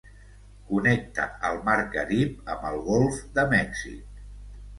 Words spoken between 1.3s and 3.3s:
el mar Carib amb el golf